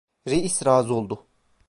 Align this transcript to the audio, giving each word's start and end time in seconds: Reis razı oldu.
Reis 0.27 0.65
razı 0.65 0.93
oldu. 0.93 1.27